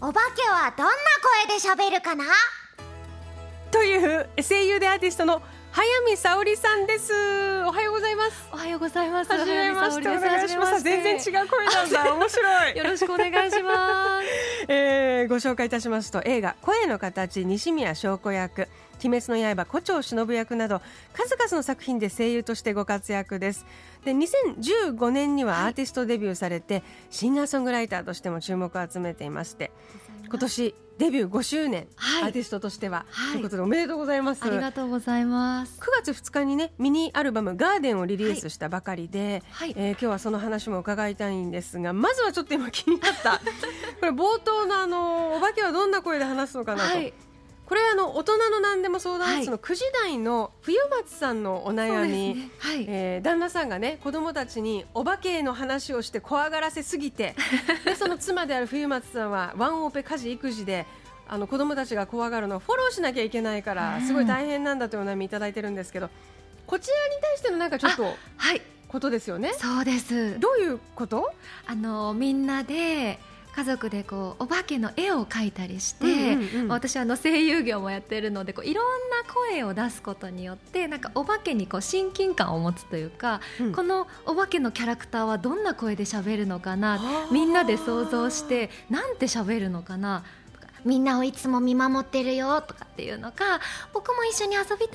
[0.00, 0.92] お化けはどんな
[1.68, 2.24] 声で喋るかな？
[3.70, 7.12] という声優でアーティストの早見沙織さんです。
[7.64, 8.48] おはようございます。
[8.52, 9.30] おはようございます。
[9.32, 10.08] はじめまして。
[10.08, 10.82] お願いします。
[10.82, 12.14] 全然違う声なんだ。
[12.14, 12.76] 面白い。
[12.76, 14.26] よろしくお願いします。
[14.72, 18.68] えーご紹介いたしますと映画「声の形」西宮祥子役
[19.02, 20.80] 「鬼滅の刃」胡蝶忍役など
[21.12, 23.66] 数々の作品で声優としてご活躍です。
[24.04, 29.70] で2015年にはアーティストデビューされて、シンガーソングライターとしても注目を集めていまして
[30.28, 32.24] 今年デビュー5周年、はい。
[32.24, 33.32] アーティストとしては、はい。
[33.34, 34.44] ということでおめでとうございます。
[34.44, 35.78] ありがとうございます。
[35.80, 39.74] 9月2日にねミニアルバム「ガーデンをリリースしたばかりで、はい。
[39.76, 43.40] えー今日はその話も伺いたいんですがまずはちょっと今気になった。
[44.00, 47.14] これ冒頭のあのお化けはどんな声で話すのかなと、はい。
[47.68, 52.86] これあの大人の何でも相談室のは9時台の冬松さんのお悩み、ねはい。
[52.88, 57.34] えー旦那さんがね子供たちにお化けの話をして怖がらせすぎて
[57.84, 60.86] でその妻である冬松さんはワンオペ家事育児で
[61.28, 66.08] あの子供たちが怖がるのをフォローしなきゃいけないからうんすごい大変なんだというお悩みいただいてるんですけど
[66.66, 68.62] こちらに対してのなんかちょっとはい。
[68.88, 69.52] ことですよね？
[69.52, 70.40] そうです。
[70.40, 71.30] どういうこと？
[71.66, 73.18] あのみんなで
[73.54, 76.68] 家族でこうお化けの絵を描いたりして、うんうんうん。
[76.68, 83.72] 私はあの声優業もやってるのでこういろんな声を出すことによってなんかお化けにこう親近感を持つというか、うん。
[83.72, 87.00] このお化けのキャラクターはどんな声で喋るのかな
[87.32, 90.24] みんなで想像してなんて喋るのかな
[90.88, 93.60] みんなをいつも見守ってるよとかっていうのか
[93.92, 94.86] 僕も一緒に遊びたいな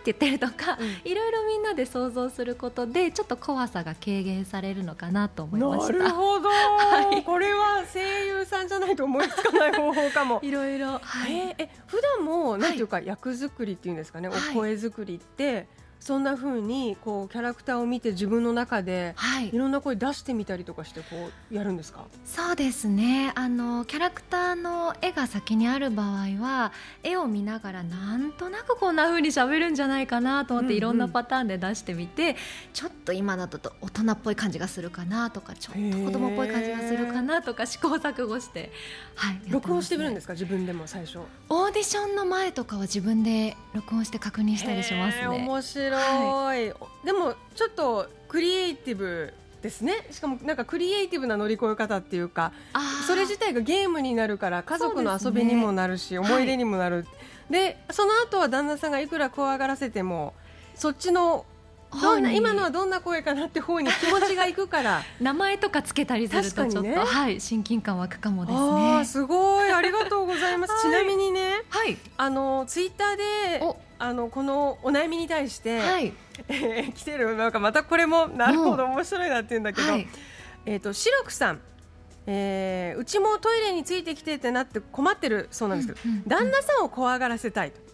[0.00, 1.10] って言ってるとか、うん。
[1.10, 5.92] いろいろみんなで想像することでちょっと怖さが軽減されるのかなと思いまなした。
[5.92, 7.24] るほど、はい。
[7.24, 10.38] これは声優さんじゃないと思いつかない方法かも。
[10.44, 11.32] いろいろ、はい。
[11.36, 14.38] えーえ普段もなんていうか、役作りっていうんですかね、はい。
[14.52, 15.68] お声作りって
[16.02, 22.06] そんな風にこうキャラクターを見て自分の中ではいいろんな声出してみたりとかしてこうやるんですか？
[22.24, 26.72] そうですねあのキャラクターの絵が先にある場合は
[27.04, 32.36] 絵を見ながらなんとなくこんな風に喋るんじゃないかなと思っうんうんていろんなパターンで出してみて、
[32.72, 38.72] ちょっと今だと大人っぽい感じがするかなとかちょっと子供っぽい感じがするかなとか試行錯誤して、
[39.14, 40.32] はい、録音してみるんですすか？
[40.32, 41.18] 自分でも最初。
[41.48, 45.26] オーディションの前とかは自分で録音して確認したりしますね。
[45.26, 45.91] 面白
[46.56, 46.72] い、
[47.04, 49.32] でもちょっとクリエイティブ
[49.62, 50.06] ですね。
[50.10, 52.52] しかもなんかクリエイティブな乗り越え方っていうか
[53.06, 56.18] それ自体がゲームになるから家族の遊びにもなるし、ね。
[56.18, 57.06] 思い出にもなる、
[57.48, 60.34] でその後は旦那さんがいくら怖がらせても
[60.74, 61.44] そっちの
[62.00, 65.02] どんな今のはどんな声かなって方に気持ちがいくから。
[65.20, 69.04] 名前とかつけたりするとちょっと、ねはい、親近感湧くかもですね。
[69.04, 69.70] すごい。
[69.70, 70.82] ありがとうございます、はい。
[70.82, 73.76] ちなみにねはい、あのツイッターでお。
[73.98, 76.12] あのこのお悩みに対して、はい、
[76.48, 80.08] えー来てるなんかまたこれもなるほど面白いなって言うんだけど、はい、
[80.66, 81.60] えっ、と白くさん、
[82.26, 86.28] えーうちもトイレについてきてってなって困ってるそうなんですけど、うんうんうん。
[86.28, 87.91] 旦那さんを怖がらせたいと。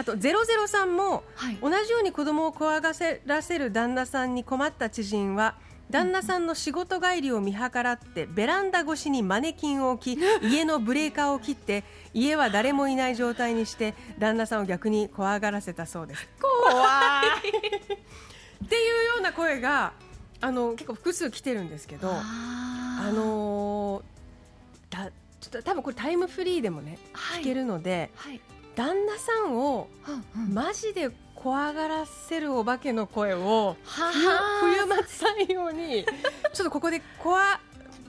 [0.00, 2.92] あとゼロゼロさんもはい、同じように子供を怖が
[3.26, 5.56] らせる旦那さんに困った知人は
[5.90, 11.84] 旦那さんの仕事帰りを見計らってベランダ越しにマネキンを置き 家のブレーカーを切って
[12.14, 16.26] 家は誰もいない状態にして旦那さんを逆に怖がらせたそうです。
[16.40, 16.62] 怖
[17.44, 17.48] い。
[18.64, 19.92] っていうような声が
[20.40, 22.22] あの結構複数来てるんですけどあ
[23.06, 24.02] あのー
[24.88, 25.10] だ
[25.40, 27.42] ちょっと多分これタイムフリーでもねはい。
[27.42, 28.40] 聞けるので、はい、
[28.74, 29.88] 旦那さんを
[30.36, 30.54] うんうん。
[30.54, 34.12] マジで怖がらせるお化けの声をは
[34.60, 36.04] 冬冬松さんように
[36.52, 37.60] ちょっとここで怖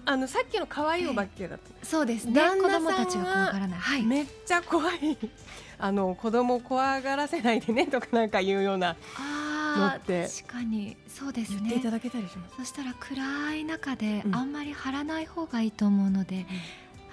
[0.04, 2.34] あのさっきの可愛いお化けだった、そうですね。
[2.34, 3.80] 旦子供たちが怖がらない。
[3.80, 4.04] はい。
[4.04, 5.18] めっちゃ怖い。
[5.78, 10.26] あの子供怖がらせないでねとかなんか言うようなあのって。
[10.26, 12.56] ー確かにそうです言っていたねだけたりします。
[12.58, 14.36] そしたら暗い中でうん。
[14.36, 16.46] あんまり張らない方がいいと思うので、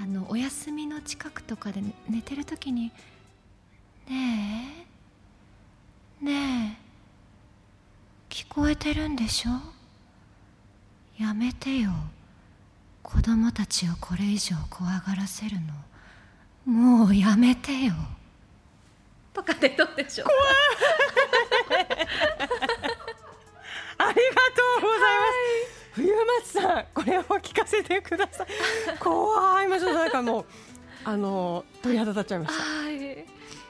[0.01, 2.91] あのお休みの近くとかで寝てる時に
[4.08, 4.87] 「ね
[6.22, 6.25] え。
[6.25, 6.82] ねえ。
[8.31, 9.50] 聞こえてるんでしょ？
[11.22, 11.90] やめてよ。
[13.02, 15.56] 子供たちをこれ以上怖がらせる
[16.66, 16.72] の。
[16.72, 17.94] もうやめてよ」
[19.32, 20.28] とかでどうでしょう？
[23.99, 24.20] ありがと
[24.78, 25.88] うございます。
[25.93, 28.46] 冬松さん、これを聞かせてください。
[28.99, 30.46] 怖い、今ちょっとなんかもう。
[31.05, 32.62] あの鳥肌立っちゃいました。
[32.62, 32.78] はい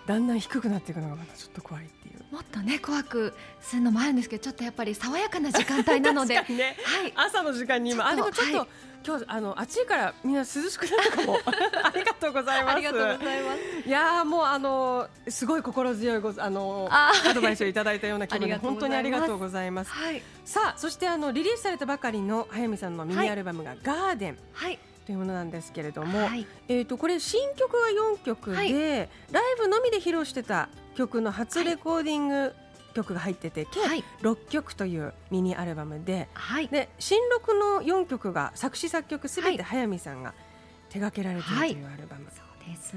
[0.09, 2.35] だんだん低くなっていくのがまたちょっと怖いっていう。
[2.35, 6.37] もっとね怖くするのもあるんですけどちょっとやっぱり爽やかな時間帯なので。
[6.37, 6.77] 確かにね。
[6.83, 7.13] はい。
[7.15, 8.69] 朝の時間に今あでもちょっと、はい。
[9.07, 12.75] 今日あの暑いからみんな涼しくなったかも ありがとうございます。
[12.75, 13.89] ありがとうございます。
[13.89, 19.91] いやーもうあのすごい心強いごあのあアドバイスをいただいたような気分で 本当にありがとうございます。
[19.91, 20.23] はい。
[20.47, 24.39] さあそしてあのリリースされたばかりの早見さんのミニアルバムが「ガーデン。
[24.55, 24.79] はい
[25.09, 26.47] というものなんですけれども、はい。
[26.69, 27.89] えー、とこれ新曲は
[28.19, 28.73] 4曲で、はい。
[28.75, 29.09] ライ
[29.59, 32.55] ブのみで披露してた曲の初レコーディング
[32.93, 34.05] 曲が入ってて、計はい。
[34.21, 36.69] 6曲というミニアルバムではい。
[36.69, 39.81] で新録の4曲が作詞作曲すべてはい。
[39.81, 40.35] 早見さんが
[40.91, 42.95] 手掛けられているというアルバム、そうです。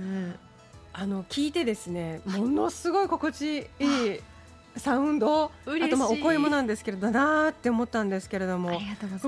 [0.92, 4.20] あの聞いてですねものすごい心地いい
[4.78, 8.80] サウンドあとまあお声もなんですけれどなーって思ったんですけれどあも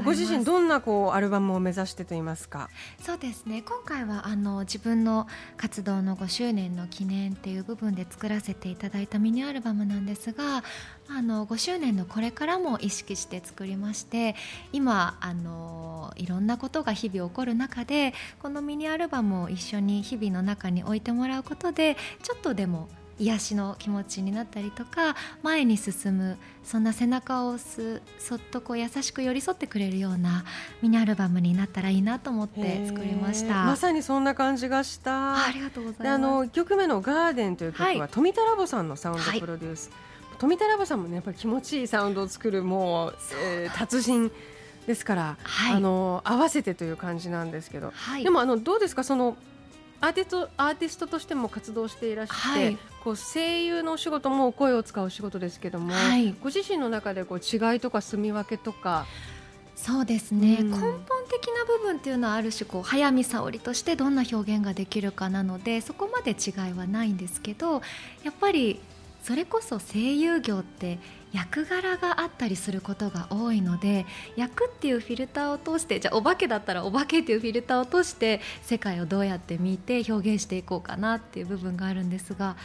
[0.03, 2.69] ご自身どんなこうアルバムを目指してと言いますか
[3.01, 3.61] そうですね。
[3.61, 10.63] 今回はあの自分の活動の5周年の記念っていう部分で作らせていただいたミニアルバムなんですが
[11.09, 14.35] あの5周年のこれからも意識して作りまして
[14.71, 22.87] 今あのいろんなことが日々起こる中でこのミニアルバムを一緒に日々の中に置いてもらうことでちょっとでも
[23.19, 30.45] 癒しの気持ちになったりとか前に進むそんな背中を押すそっとこう優しく寄り添ってくれるような
[30.81, 33.65] ミニアルバムになったらいいなと思って作りました。
[33.65, 35.35] まさにそんな感じがした。
[35.35, 36.03] あありがとうございます。
[36.03, 38.09] であの1曲目の「ガーデンという曲は、はい。
[38.09, 39.91] 富田ラボさんのサウンはいドプロデュース、
[40.39, 43.15] 富田ラボさんもねやっぱり気持ちいいサウンドを作るもう、
[43.45, 44.31] えー達人
[44.87, 45.75] ですから、はい。
[45.75, 49.03] あの合わせてという感じなんですけど、はい、でもあのどうですか？
[49.03, 49.37] その
[50.03, 52.77] アーティストアーティストとしても活動していらっしゃって、はい。
[53.05, 56.35] こう声優のお仕事も声を使うお仕事ですけども、はい。
[56.43, 59.05] ご自身の中でこう違いとか住み分けとか。
[59.75, 60.71] そうですね、うん。
[60.71, 60.91] 根本
[61.29, 67.81] 的な部分っていうのはある種こう早見沙織としてどんな表現ができるかなのでそこまで違いはないんですけど
[68.23, 68.79] やっぱり
[69.23, 70.99] それこそ声優業って
[71.33, 82.55] 役柄があったりすることが多いので役っていうフィルターを通してじゃあお化けだったらお化けっていうフィルターを通して世界をどうやって見て表現していこうかなっていう部分があるんですが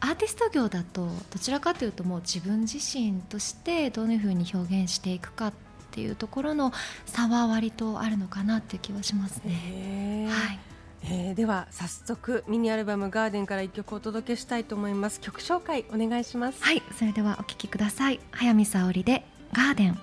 [0.00, 5.52] アーティスト業だとどちらかというともう自分自身としてどういうふうに表現していくかっ
[5.90, 6.72] ていうところの
[7.06, 10.28] 差は割とあるのかなっていう気はしますね。
[10.30, 10.58] はい、
[11.04, 18.20] えーでは早速ミニアルバム「ガーデンから一曲お届けしたいと思います曲紹介お願いしますはい、それではお聞きください。
[18.32, 19.98] 早見沙織でガーデン。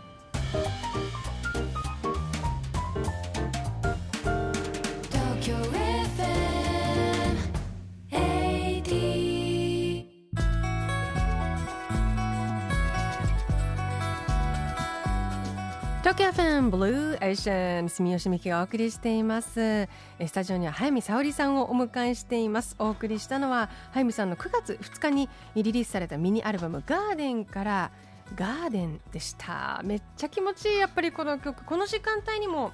[16.36, 19.62] 東京フェンブルーエーシャン住吉美希がお送りしています。
[19.62, 22.76] えースタジオには早見沙織さんをお迎えしています。
[22.78, 27.92] お送りしたのは早見さんの9月2日にリリースされたミニアルバム「ガーデンから
[28.36, 29.80] ガーデンでした。
[29.86, 31.64] めっちゃ気持ちいいやっぱりこの曲。
[31.64, 32.74] この時間帯にも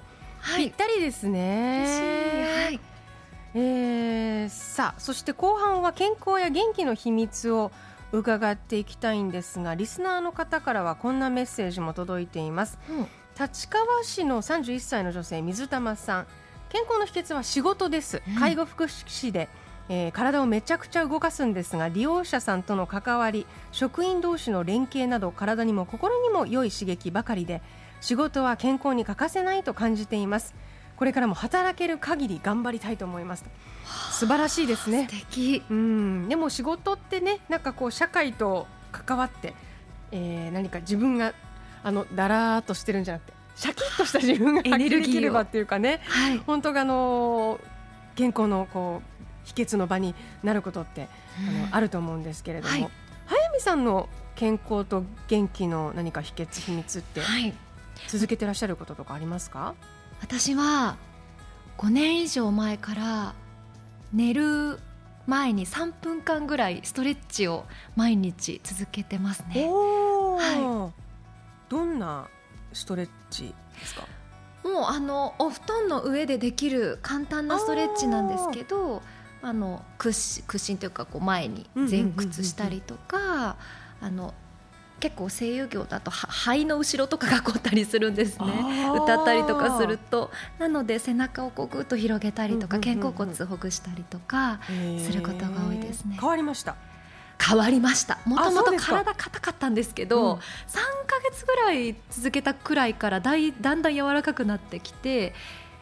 [0.56, 2.64] ぴったりですね、嬉しい。
[2.64, 2.80] はい。
[3.54, 7.70] えーさあそして後半は健康や元気の秘密を
[8.10, 12.76] 伺っていきたいんですがリスナーの方からはこんなメッセージも届いています。
[12.90, 13.06] うん
[13.38, 16.26] 立川市の31歳の女性水玉さん。
[16.68, 18.34] 健康の秘訣は仕事です、うん。
[18.36, 19.48] 介護福祉士で、
[19.88, 27.62] えー体をめちゃくちゃ動かすんですが利用者さんとの関わり職員同士の連携など体にも心にも良い刺激ばかりで
[28.00, 30.54] 仕事は健康に欠かせないと感じています。
[30.96, 33.44] これからも働ける限り頑張りたいと思います。
[34.12, 35.08] 素晴らしいですね。
[35.10, 35.62] 素敵。
[35.68, 36.28] うん。
[36.28, 39.54] でも仕事ってねなんかこう社会と関わって、
[40.10, 41.32] えー何か自分が
[41.84, 46.38] あのだらーっとしてるんじゃなくてシャキッとした自分が エ発揮できればっていうかねはい。
[46.38, 47.60] 本当があの
[48.14, 51.08] 健康のこう秘訣の場になることって
[51.38, 52.88] あの、あると思うんですけれども、はい
[53.26, 57.52] 早見さんの健康と元気の何か秘訣秘密ってはい。
[58.08, 59.74] 続けてらっしゃることとかありますか？
[60.20, 60.96] 私は
[61.78, 63.34] 5年以上前から
[64.12, 64.78] 寝る
[65.26, 67.64] 前に3分間ぐらいストレッチを
[67.96, 69.66] 毎日続けてますね。
[69.68, 71.01] おはー
[71.72, 72.28] どんな
[72.74, 74.06] ストレッチですか？
[74.62, 79.02] もうあのお布団の上でできる簡単なストレッチなんですけど
[79.40, 83.56] あの屈伸屈伸というかこう前に前屈したりとか
[84.00, 84.34] あの
[85.00, 88.46] 結構声優業だとは肺の後ろとかが凝ったりするんですね。
[88.94, 90.30] 歌ったりとかすると。
[90.60, 94.60] なので背中をこうぐっと広げたりとか肩甲骨ほぐしたりとか
[95.04, 96.18] することが多いですね。
[96.20, 96.76] 変わりました。
[97.42, 98.18] 変わりました。
[98.24, 100.38] もともと体硬かったんですけど、うん。
[100.38, 100.40] 3
[101.06, 105.34] ヶ月ぐらい続けたくらいからだいだんだん柔らかくなってきて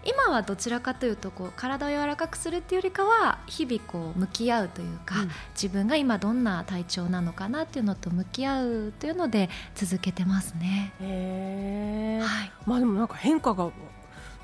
[0.04, 5.30] 今はどちらかというとこう体を柔らかくするっていうよりかは日々こう向き合うというか、うん。
[5.52, 10.92] 自分が今どんな体調なのかなっていうのと向き合うというので続けてますね。
[11.00, 13.70] へえ、はい、まあでもなんか変化が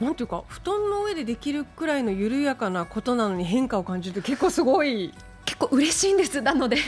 [0.00, 5.14] なんていうか布団の上でできるくらいの緩やかなことなのに変化を感じるって結構すごい、
[5.46, 6.42] 結構嬉しいんです。
[6.42, 6.82] なので、は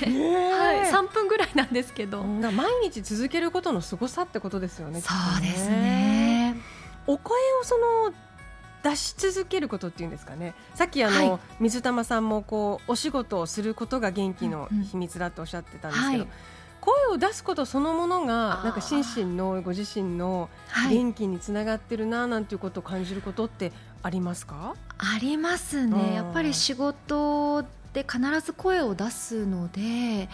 [0.75, 0.93] い、はい。
[0.93, 5.01] 3分ぐらいなんですけど、毎日続けることの凄さってことですよね。
[5.01, 6.57] そうですね。
[7.07, 8.13] お声をその
[8.83, 10.55] 出し続けることっていうんですかね。
[10.75, 11.41] さっきあの、はい。
[11.61, 14.85] 水玉さんもこうお仕事をすることが元気のうんうん。
[14.85, 16.29] 秘密だとおっしゃってたんですけど、はい。
[16.81, 23.73] 声を出すことそのものがなんか心身のご自身のはい、元気につながってるななんていうことを感じることって
[24.03, 24.75] ありますか？
[24.99, 25.91] ありますうん。
[25.91, 30.29] ねやっぱり仕事で必ず声を出すので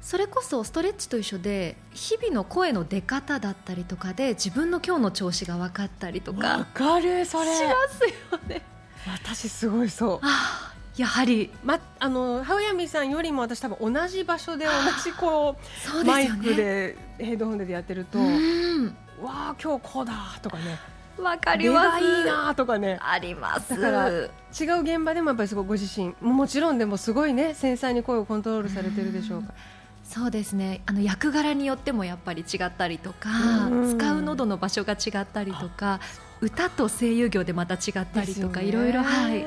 [0.00, 7.54] それこそストレッチと一緒で日々の声の出方だったりとかで自分の今日の調子が分かったりとわかかるそれ。
[7.54, 8.62] しますよね。
[9.06, 10.18] 私すごいそう。
[10.22, 14.70] ああやはりまあのハウヤミさんよりも私多分同じ場所で同
[15.04, 16.28] じこそううマイ。
[16.28, 18.86] クでヘッドホンでやってると、うん
[19.22, 20.12] わあ今日こうだ
[20.42, 20.78] とかね、
[21.18, 21.88] わかり出ます。
[21.90, 22.98] がいいなとかね。
[23.00, 23.70] あります。
[23.70, 24.28] だから違う
[24.82, 29.52] 現場でもやっぱりすごいご自身ももちろんでもすごいね繊細に声をコントロールされてるでしょうか。
[30.04, 33.30] そうですねあの役柄によってもやっぱり違ったりとか
[33.68, 36.00] うん使う喉の場所が違ったりとか
[36.40, 39.46] 歌と声優業でまた違ったりとか、ねいろいろはいへ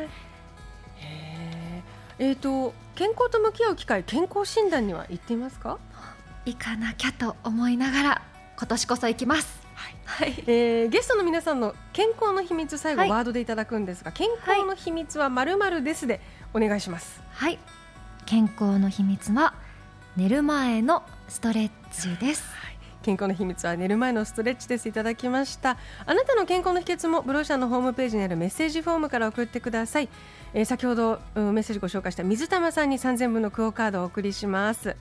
[2.17, 5.77] ーえっ、と健康と向き合う機会健康診断には行っていますか？
[6.45, 8.21] 行かなきゃと思いながら
[8.57, 9.95] 今年こそ行きますはい。
[10.05, 13.09] はいえーゲストの皆さんの健康の秘密最後はい。
[13.09, 16.21] ワードでいただくんですが、健康の秘密はまるまるですで
[16.53, 17.21] お願いします。
[17.31, 17.59] はい。
[18.25, 19.53] 健康の秘密は
[20.17, 22.43] 寝る前のストレッチです。
[23.03, 24.89] 健康の秘密は寝る前のストレッチです。
[24.89, 25.77] いただきました。
[26.07, 30.09] あなたの健康の秘訣もブローシャのホームページにあるメッセージフォームから送ってください、
[30.55, 34.95] えー先ほどうんメッセージご紹介した水玉さんに3000分のクオカードをお送りします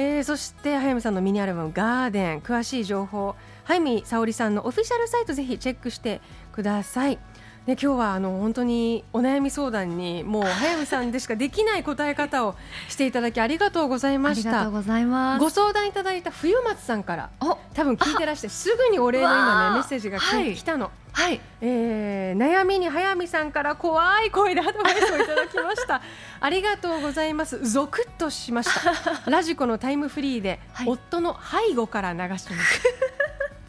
[0.00, 2.40] えーそして早見さんのミニアルバムガーデン。
[2.40, 3.34] 詳しい情報。
[3.64, 6.20] 早見沙織さんのオフィシャルサイトぜひチェックして
[6.52, 7.18] ください。
[7.68, 12.54] で今日はあの本当にお悩み相談にもう早見さんでしかできない答え方を
[12.88, 14.48] していただきありがとうございあました。
[14.48, 15.40] りがとうございます。
[15.40, 21.42] ご相談いただいた冬松さんからお多分聞いてらしてすぐにお礼の今ねメッセージがき、はい来たの、はい。
[21.60, 26.00] えー悩みに早見さんから怖い声でアドバイスをいただきました。
[26.40, 27.68] ありがとうございます。
[27.68, 28.94] ゾクッとしました。
[29.30, 30.88] ラジコのタイムフリーで、はい。
[30.88, 31.36] 夫の
[31.68, 32.48] 背後から流します。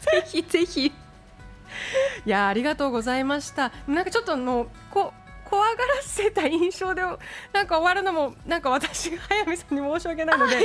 [0.00, 0.90] ぜひぜひ
[2.26, 3.72] いやありがとうございました。
[3.86, 5.12] なんかちょっとあのこ
[5.44, 10.56] 怖がらせた印象でなんか終わるのもなんか私が早見さんに申し訳ないので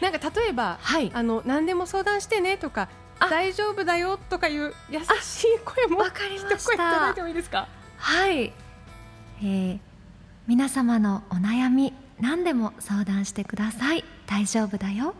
[0.00, 1.10] なんか例えばはい。
[1.14, 2.88] あの何でも相談してねとか
[3.18, 3.28] あ。
[3.28, 6.56] 大丈夫だよとかいう優しい声もわかりました。
[6.56, 7.68] 一声いただいてもいいですか？
[7.98, 8.52] はい、
[9.40, 9.78] えー
[10.48, 14.04] 皆様のお悩み何でも相談してください。
[14.26, 15.14] 大丈夫だよ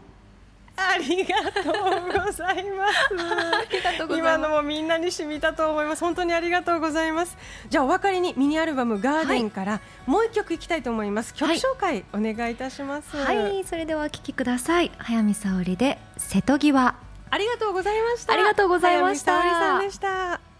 [0.77, 4.17] ありがとうございます。
[4.17, 6.01] 今のもみんなに染みたと思います。
[6.01, 7.37] 本当にありがとうございます。
[7.69, 11.35] じゃあお別れにミニアルバムガーデンからもう一曲いきたいと思います。
[11.35, 11.59] 曲はい。
[11.59, 13.17] 紹介お願いいたします。
[13.17, 14.91] はいそれではお聞きください。
[14.99, 16.95] 早見沙織で瀬戸際。
[17.31, 18.33] ありがとうございました。
[18.33, 20.52] ありがとうございました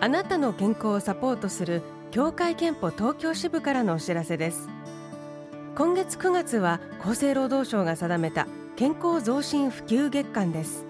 [0.00, 4.68] あなたの健康をサポートする協会憲法東京支部からのお知らせです。
[5.74, 10.84] 今月9月は厚生労働省が定めた健康増進普及月間です。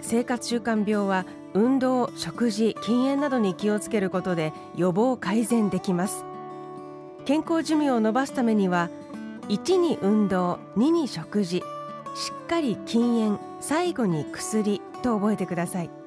[0.00, 6.24] 生活習慣病は運動、食事、禁煙などに気をつけることで予防改善できます。
[7.24, 8.90] 健康寿命を延ばすためには
[9.48, 11.64] 1に運動、2に食事
[12.14, 15.99] しっかり禁煙、最後に薬と覚えてください。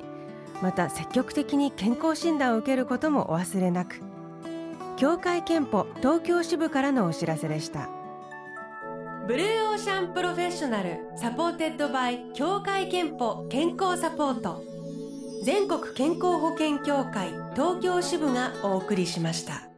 [0.62, 4.02] また積極的に健康診断を受けることもお忘れなく。
[4.98, 7.90] 協会けんぽ東京支部からのお知らせでした。
[9.28, 14.64] Blue Ocean Professional supported by 協会けんぽ健康サポート。
[15.44, 19.73] 全国健康保険協会東京支部がお送りしました。